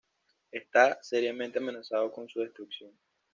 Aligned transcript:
Está 0.51 0.97
seriamente 1.03 1.59
amenazado 1.59 2.11
con 2.11 2.27
su 2.27 2.39
destrucción. 2.39 2.89